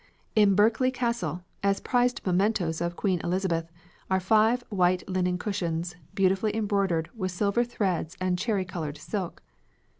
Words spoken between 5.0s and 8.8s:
linen cushions beautifully embroidered with silver threads and cherry